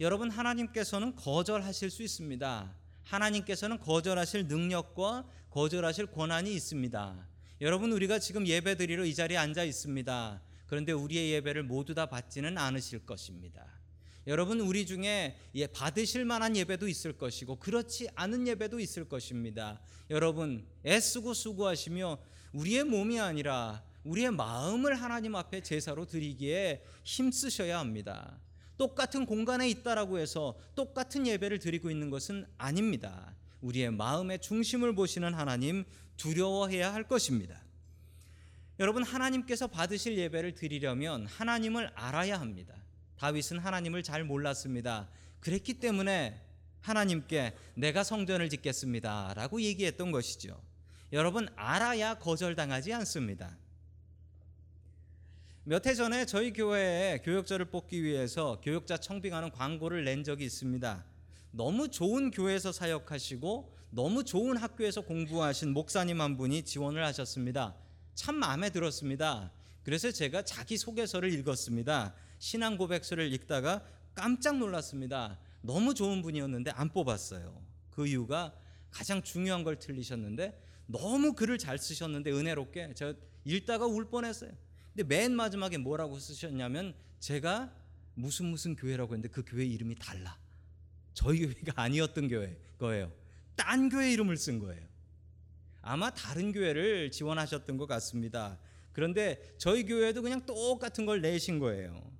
여러분 0.00 0.30
하나님께서는 0.30 1.14
거절하실 1.14 1.90
수 1.90 2.02
있습니다. 2.02 2.74
하나님께서는 3.04 3.78
거절하실 3.78 4.46
능력과 4.46 5.26
거절하실 5.50 6.06
권한이 6.06 6.54
있습니다. 6.54 7.28
여러분 7.60 7.92
우리가 7.92 8.18
지금 8.18 8.46
예배 8.46 8.76
드리러 8.76 9.04
이 9.04 9.14
자리에 9.14 9.36
앉아 9.36 9.62
있습니다. 9.62 10.42
그런데 10.66 10.92
우리의 10.92 11.32
예배를 11.32 11.64
모두 11.64 11.94
다 11.94 12.06
받지는 12.06 12.56
않으실 12.56 13.04
것입니다. 13.04 13.66
여러분 14.26 14.60
우리 14.60 14.86
중에 14.86 15.36
예, 15.54 15.66
받으실 15.66 16.24
만한 16.24 16.56
예배도 16.56 16.88
있을 16.88 17.18
것이고 17.18 17.56
그렇지 17.56 18.08
않은 18.14 18.46
예배도 18.46 18.80
있을 18.80 19.06
것입니다. 19.06 19.82
여러분 20.08 20.66
애쓰고 20.86 21.34
수고하시며 21.34 22.18
우리의 22.54 22.84
몸이 22.84 23.20
아니라 23.20 23.82
우리의 24.04 24.30
마음을 24.30 24.94
하나님 24.94 25.34
앞에 25.34 25.62
제사로 25.62 26.06
드리기에 26.06 26.84
힘쓰셔야 27.04 27.78
합니다. 27.78 28.38
똑같은 28.80 29.26
공간에 29.26 29.68
있다라고 29.68 30.18
해서 30.18 30.58
똑같은 30.74 31.26
예배를 31.26 31.58
드리고 31.58 31.90
있는 31.90 32.08
것은 32.08 32.46
아닙니다. 32.56 33.34
우리의 33.60 33.90
마음의 33.90 34.40
중심을 34.40 34.94
보시는 34.94 35.34
하나님 35.34 35.84
두려워해야 36.16 36.94
할 36.94 37.06
것입니다. 37.06 37.62
여러분 38.78 39.02
하나님께서 39.02 39.66
받으실 39.66 40.16
예배를 40.16 40.54
드리려면 40.54 41.26
하나님을 41.26 41.92
알아야 41.94 42.40
합니다. 42.40 42.74
다윗은 43.18 43.58
하나님을 43.58 44.02
잘 44.02 44.24
몰랐습니다. 44.24 45.10
그랬기 45.40 45.74
때문에 45.74 46.40
하나님께 46.80 47.54
내가 47.74 48.02
성전을 48.02 48.48
짓겠습니다라고 48.48 49.60
얘기했던 49.60 50.10
것이죠. 50.10 50.58
여러분 51.12 51.50
알아야 51.54 52.14
거절당하지 52.14 52.94
않습니다. 52.94 53.58
몇 55.70 55.86
해 55.86 55.94
전에 55.94 56.26
저희 56.26 56.52
교회에 56.52 57.18
교역자를 57.18 57.66
뽑기 57.66 58.02
위해서 58.02 58.60
교역자 58.60 58.96
청빙하는 58.96 59.52
광고를 59.52 60.02
낸 60.02 60.24
적이 60.24 60.46
있습니다. 60.46 61.04
너무 61.52 61.88
좋은 61.88 62.32
교회에서 62.32 62.72
사역하시고 62.72 63.76
너무 63.90 64.24
좋은 64.24 64.56
학교에서 64.56 65.02
공부하신 65.02 65.72
목사님 65.72 66.20
한 66.20 66.36
분이 66.36 66.64
지원을 66.64 67.04
하셨습니다. 67.04 67.76
참 68.16 68.34
마음에 68.34 68.70
들었습니다. 68.70 69.52
그래서 69.84 70.10
제가 70.10 70.42
자기 70.42 70.76
소개서를 70.76 71.32
읽었습니다. 71.34 72.16
신앙 72.40 72.76
고백서를 72.76 73.32
읽다가 73.34 73.84
깜짝 74.12 74.58
놀랐습니다. 74.58 75.38
너무 75.60 75.94
좋은 75.94 76.20
분이었는데 76.20 76.72
안 76.72 76.88
뽑았어요. 76.88 77.62
그 77.90 78.08
이유가 78.08 78.52
가장 78.90 79.22
중요한 79.22 79.62
걸 79.62 79.78
틀리셨는데 79.78 80.60
너무 80.86 81.34
글을 81.34 81.58
잘 81.58 81.78
쓰셨는데 81.78 82.32
은혜롭게 82.32 82.94
제가 82.94 83.14
읽다가 83.44 83.86
울 83.86 84.10
뻔했어요. 84.10 84.50
근데 84.94 85.04
맨 85.04 85.32
마지막에 85.32 85.78
뭐라고 85.78 86.18
쓰셨냐면 86.18 86.94
제가 87.18 87.72
무슨 88.14 88.46
무슨 88.46 88.76
교회라고 88.76 89.14
했는데 89.14 89.28
그 89.28 89.44
교회 89.46 89.64
이름이 89.64 89.96
달라. 89.96 90.38
저희 91.14 91.40
교회가 91.40 91.72
아니었던 91.82 92.28
교회 92.28 92.58
거예요. 92.78 93.12
딴 93.56 93.88
교회 93.88 94.12
이름을 94.12 94.36
쓴 94.36 94.58
거예요. 94.58 94.88
아마 95.82 96.10
다른 96.10 96.52
교회를 96.52 97.10
지원하셨던 97.10 97.76
것 97.76 97.86
같습니다. 97.86 98.58
그런데 98.92 99.54
저희 99.58 99.84
교회도 99.84 100.22
그냥 100.22 100.44
똑같은 100.44 101.06
걸 101.06 101.20
내신 101.20 101.58
거예요. 101.58 102.10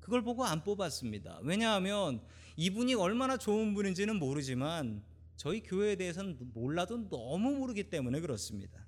그걸 0.00 0.22
보고 0.22 0.44
안 0.44 0.62
뽑았습니다. 0.62 1.40
왜냐하면 1.42 2.20
이분이 2.56 2.94
얼마나 2.94 3.36
좋은 3.36 3.74
분인지는 3.74 4.16
모르지만 4.16 5.02
저희 5.36 5.62
교회에 5.62 5.96
대해서는 5.96 6.38
몰라도 6.54 7.08
너무 7.08 7.56
모르기 7.56 7.90
때문에 7.90 8.20
그렇습니다. 8.20 8.85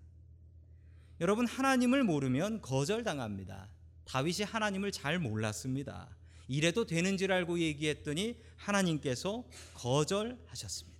여러분 1.20 1.46
하나님을 1.46 2.04
모르면 2.04 2.62
거절당합니다. 2.62 3.68
다윗이 4.04 4.44
하나님을 4.46 4.92
잘 4.92 5.18
몰랐습니다. 5.18 6.08
이래도 6.46 6.86
되는 6.86 7.16
줄 7.16 7.32
알고 7.32 7.58
얘기했더니 7.58 8.40
하나님께서 8.56 9.44
거절하셨습니다. 9.74 10.98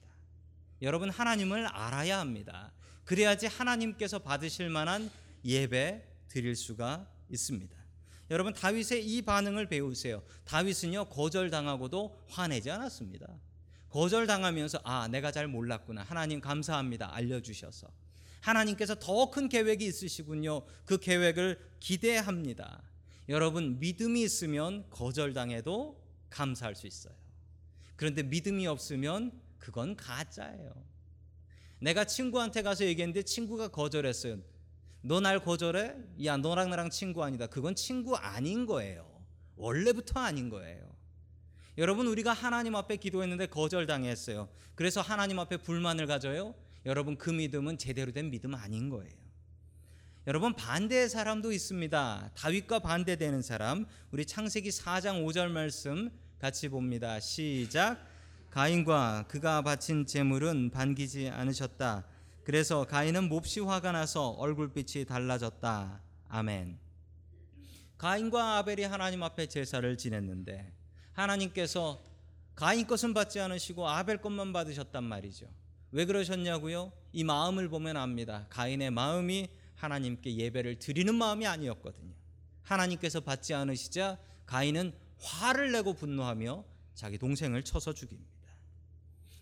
여러분 0.83 1.09
하나님을 1.09 1.67
알아야 1.67 2.19
합니다. 2.19 2.73
그래야지 3.05 3.47
하나님께서 3.47 4.19
받으실 4.19 4.69
만한 4.69 5.11
예배 5.45 6.05
드릴 6.29 6.57
수가 6.57 7.09
있습니다. 7.31 7.77
여러분 8.31 8.53
다윗의 8.53 9.07
이 9.07 9.23
반응을 9.23 9.69
배우세요. 9.69 10.23
다윗은요 10.45 11.07
거절당하고도 11.07 12.25
화내지 12.29 12.71
않았습니다. 12.71 13.27
거절당하면서 13.89 14.81
아 14.85 15.09
내가 15.09 15.33
잘 15.33 15.49
몰랐구나 15.49 16.03
하나님 16.03 16.41
감사합니다 16.43 17.15
알려주셔서 17.15 17.89
하나님께서 18.41 18.95
더 18.97 19.31
큰 19.31 19.49
계획이 19.49 19.85
있으시군요. 19.85 20.63
그 20.85 20.99
계획을 20.99 21.59
기대합니다. 21.81 22.83
여러분 23.29 23.79
믿음이 23.79 24.23
있으면 24.23 24.89
거절당해도 24.91 26.03
감사할 26.31 26.75
수 26.75 26.87
있어요. 26.87 27.15
그런데 27.97 28.23
믿음이 28.23 28.67
없으면 28.67 29.33
그건 29.59 29.97
가짜예요. 29.97 30.73
내가 31.81 32.05
친구한테 32.05 32.63
가서 32.63 32.85
얘기했는데 32.85 33.23
친구가 33.23 33.69
거절했어요. 33.69 34.39
너 35.03 35.21
날 35.21 35.39
거절해? 35.45 35.95
야, 36.25 36.37
너랑 36.37 36.71
나랑 36.71 36.91
친구 36.91 37.23
아니다. 37.23 37.47
그건 37.47 37.75
친구 37.75 38.17
아닌 38.17 38.67
거예요. 38.67 39.09
원래부터 39.57 40.21
아닌 40.21 40.49
거예요. 40.49 40.89
여러분 41.77 42.07
우리가 42.09 42.33
하나님 42.33 42.75
앞에 42.75 42.97
기도했는데 42.97 43.47
거절당했어요. 43.47 44.49
그래서 44.75 45.01
하나님 45.01 45.39
앞에 45.39 45.59
불만을 45.59 46.07
가져요. 46.07 46.55
여러분 46.87 47.17
그 47.17 47.31
믿음은 47.31 47.79
제대로 47.79 48.13
된 48.13 48.31
믿음 48.31 48.55
아닌 48.55 48.89
거예요. 48.89 49.13
여러분 50.27 50.55
반대의 50.55 51.09
사람도 51.09 51.53
있습니다. 51.53 52.33
다윗과 52.35 52.81
반대되는 52.81 53.41
사람. 53.43 53.87
우리 54.11 54.27
창세기 54.27 54.69
4장 54.69 55.25
5절 55.25 55.49
말씀 55.51 56.11
같이 56.39 56.69
봅니다. 56.69 57.19
시작. 57.19 57.99
가인과 58.51 59.27
그가 59.29 59.63
바친 59.63 60.07
제물은 60.07 60.71
반기지 60.71 61.29
않으셨다. 61.29 62.07
그래서 62.45 62.85
가인은 62.85 63.29
몹시 63.29 63.61
화가 63.61 63.93
나서 63.93 64.31
얼굴빛이 64.31 65.05
달라졌다. 65.05 66.01
아멘. 66.29 66.79
가인과 67.99 68.59
아벨이 68.59 68.85
하나님 68.85 69.23
앞에 69.23 69.47
제사를 69.47 69.97
지냈는데 69.97 70.73
하나님께서 71.13 72.03
가인 72.55 72.87
것은 72.87 73.15
받지 73.15 73.41
않으시고 73.41 73.89
아벨 73.89 74.21
것만 74.21 74.53
받으셨단 74.53 75.05
말이죠. 75.05 75.47
왜 75.91 76.05
그러셨냐고요? 76.05 76.93
이 77.13 77.25
마음을 77.25 77.69
보면 77.69 77.97
압니다. 77.97 78.47
가인의 78.51 78.91
마음이 78.91 79.49
하나님께 79.75 80.37
예배를 80.37 80.79
드리는 80.79 81.15
마음이 81.15 81.47
아니었거든요. 81.47 82.13
하나님께서 82.63 83.21
받지 83.21 83.55
않으시자 83.55 84.19
가인은 84.47 84.93
화를 85.19 85.73
내고 85.73 85.95
분노하며 85.95 86.65
자기 86.95 87.19
동생을 87.19 87.63
쳐서 87.65 87.95
죽입니다. 87.95 88.29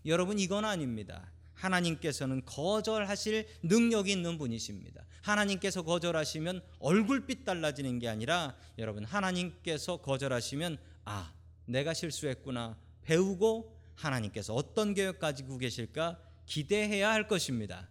여러분 0.04 0.38
이건 0.38 0.64
아닙니다. 0.64 1.32
하나님께서는 1.54 2.44
거절하실 2.44 3.48
능력이 3.62 4.12
있는 4.12 4.38
분이십니다. 4.38 5.04
하나님께서 5.22 5.82
거절하시면 5.82 6.62
얼굴빛 6.78 7.44
달라지는 7.44 7.98
게 7.98 8.08
아니라 8.08 8.54
여러분 8.78 9.04
하나님께서 9.04 9.96
거절하시면 9.96 10.78
아 11.06 11.32
내가 11.64 11.94
실수했구나 11.94 12.78
배우고 13.02 13.76
하나님께서 13.94 14.54
어떤 14.54 14.94
계획 14.94 15.18
가지고 15.18 15.58
계실까 15.58 16.20
기대해야 16.46 17.10
할 17.10 17.26
것입니다. 17.28 17.88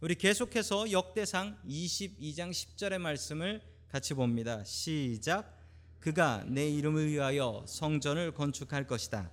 우리 0.00 0.14
계속해서 0.14 0.92
역대상 0.92 1.58
22장 1.68 2.50
10절의 2.50 2.98
말씀을 2.98 3.60
같이 3.88 4.14
봅니다. 4.14 4.62
시작. 4.64 5.52
그가 6.00 6.44
내 6.46 6.68
이름을 6.68 7.08
위하여 7.08 7.64
성전을 7.66 8.32
건축할 8.32 8.86
것이다. 8.86 9.30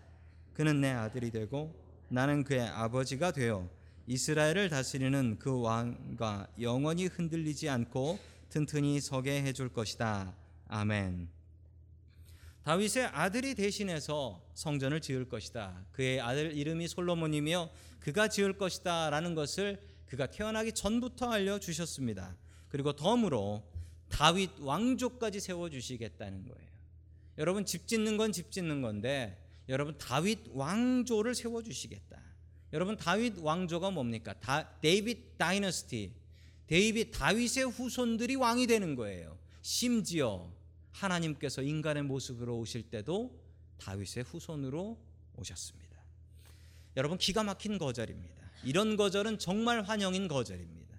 그는 0.54 0.82
내 0.82 0.90
아들이 0.90 1.32
되고 1.32 1.76
나는 2.10 2.44
그의 2.44 2.62
아버지가 2.62 3.32
되어 3.32 3.70
이스라엘을 4.08 4.70
다스리는 4.70 5.38
그 5.40 5.62
왕과 5.62 6.48
영원히 6.60 7.06
흔들리지 7.06 7.70
않고 7.70 8.20
튼튼히 8.50 9.00
서게 9.00 9.44
해줄 9.44 9.70
것이다. 9.70 10.36
아멘. 10.68 11.43
다윗의 12.64 13.08
아들이 13.08 13.56
대신해서 13.56 14.42
성전을 14.54 15.02
지을 15.02 15.28
것이다. 15.28 15.86
그의 15.92 16.22
아들 16.22 16.56
이름이 16.56 16.88
솔로몬이며 16.88 17.70
그가 18.00 18.30
지을 18.30 18.58
것이다라는 18.58 19.36
것을 19.36 19.82
그가 20.06 20.28
태어나기 20.28 20.72
전부터 20.72 21.30
알려 21.32 21.60
주셨습니다. 21.60 22.38
그리고 22.70 22.94
덤으로 22.94 23.64
다윗 24.10 24.52
왕조까지 24.60 25.40
세워 25.40 25.70
주시겠다는 25.70 26.46
거예요. 26.48 26.72
여러분 27.38 27.66
집 27.66 27.88
짓는 27.88 28.16
건 28.18 28.32
집 28.32 28.52
짓는 28.52 28.82
건데 28.82 29.38
여러분 29.68 29.98
다윗 29.98 30.40
왕조를 30.52 31.36
세워 31.36 31.64
주시겠다. 31.64 32.22
여러분 32.72 32.96
다윗 32.96 33.38
왕조가 33.40 33.92
뭡니까? 33.92 34.34
다 34.40 34.70
David 34.82 35.38
Dynasty. 35.38 36.14
David 36.68 37.12
다윗의 37.12 37.66
후손들이 37.72 38.36
왕이 38.36 38.68
되는 38.68 38.96
거예요. 38.96 39.38
심지어 39.62 40.52
하나님께서 40.94 41.62
인간의 41.62 42.04
모습으로 42.04 42.58
오실 42.58 42.90
때도 42.90 43.38
다윗의 43.78 44.24
후손으로 44.24 44.98
오셨습니다. 45.36 45.94
여러분 46.96 47.18
기가 47.18 47.44
막힌 47.44 47.78
거절입니다. 47.78 48.36
이런 48.64 48.96
거절은 48.96 49.40
정말 49.40 49.82
환영인 49.82 50.28
거절입니다. 50.28 50.98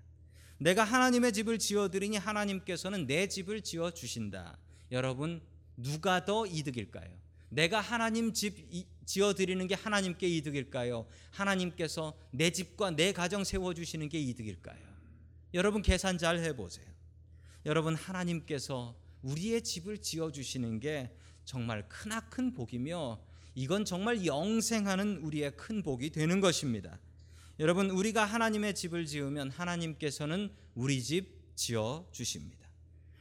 내가 0.58 0.84
하나님의 0.84 1.32
집을 1.32 1.58
지어 1.58 1.88
드리니 1.88 2.16
하나님께서는 2.16 3.06
내 3.06 3.28
집을 3.28 3.62
지어 3.62 3.90
주신다. 3.90 4.58
여러분 4.90 5.40
누가 5.76 6.24
더 6.24 6.46
이득일까요? 6.46 7.10
내가 7.48 7.80
하나님 7.80 8.32
집 8.32 8.68
지어 9.06 9.34
드리는 9.34 9.66
게 9.66 9.74
하나님께 9.74 10.28
이득일까요? 10.28 11.06
하나님께서 11.30 12.16
내 12.30 12.50
집과 12.50 12.90
내 12.90 13.12
가정 13.12 13.44
세워 13.44 13.74
주시는 13.74 14.08
게 14.08 14.18
이득일까요? 14.18 14.94
여러분 15.54 15.82
계산 15.82 16.18
잘 16.18 16.38
해 16.40 16.56
보세요. 16.56 16.86
여러분 17.66 17.94
하나님께서 17.94 18.96
우리의 19.24 19.62
집을 19.62 19.98
지어 19.98 20.30
주시는 20.30 20.80
게 20.80 21.10
정말 21.44 21.88
크나큰 21.88 22.54
복이며 22.54 23.20
이건 23.54 23.84
정말 23.84 24.24
영생하는 24.26 25.18
우리의 25.18 25.56
큰 25.56 25.82
복이 25.82 26.10
되는 26.10 26.40
것입니다. 26.40 26.98
여러분 27.58 27.90
우리가 27.90 28.24
하나님의 28.24 28.74
집을 28.74 29.06
지으면 29.06 29.50
하나님께서는 29.50 30.52
우리 30.74 31.02
집 31.02 31.54
지어 31.54 32.06
주십니다. 32.12 32.68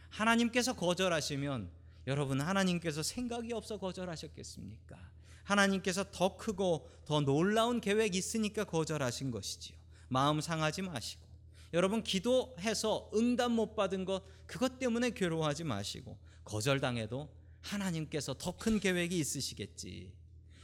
하나님께서 0.10 0.74
거절하시면 0.76 1.70
여러분 2.08 2.42
하나님께서 2.42 3.02
생각이 3.02 3.54
없어 3.54 3.78
거절하셨겠습니까? 3.78 4.98
하나님께서 5.44 6.06
더 6.12 6.36
크고 6.36 6.89
더 7.06 7.22
놀라운 7.22 7.80
계획이 7.80 8.18
있으니까 8.18 8.63
거절하신 8.63 9.32
것이지요. 9.32 9.78
마음 10.10 10.42
상하지 10.42 10.82
마시고 10.82 11.22
여러분 11.73 12.03
기도해서 12.03 13.09
응답 13.15 13.51
못 13.51 13.75
받은 13.75 14.05
것 14.05 14.23
그것 14.45 14.77
때문에 14.79 15.09
괴로워하지 15.12 15.63
마시고 15.63 16.17
거절당해도 16.43 17.29
하나님께서 17.62 18.36
더 18.36 18.51
큰 18.57 18.79
계획이 18.79 19.17
있으시겠지. 19.17 20.13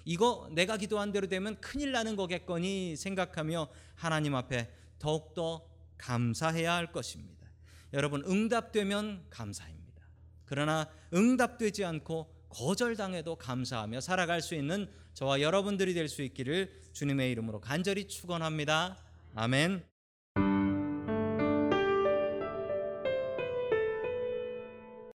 이거 0.05 0.49
내가 0.51 0.77
기도한 0.77 1.11
대로 1.11 1.27
되면 1.27 1.59
큰일 1.61 1.91
나는 1.91 2.15
거겠거니 2.15 2.95
생각하며 2.95 3.67
하나님 3.95 4.35
앞에 4.35 4.69
더욱더 4.99 5.65
감사해야 5.97 6.73
할 6.73 6.91
것입니다. 6.91 7.47
여러분 7.93 8.23
응답되면 8.25 9.25
감사입니다. 9.29 10.03
그러나 10.45 10.89
응답되지 11.13 11.85
않고 11.85 12.33
거절당해도 12.49 13.35
감사하며 13.35 14.01
살아갈 14.01 14.41
수 14.41 14.55
있는 14.55 14.89
저와 15.13 15.41
여러분들이 15.41 15.93
될 15.93 16.07
수 16.07 16.21
있기를 16.21 16.71
주님의 16.93 17.31
이름으로 17.31 17.59
간절히 17.61 18.07
축원합니다. 18.07 18.97
아멘. 19.35 19.88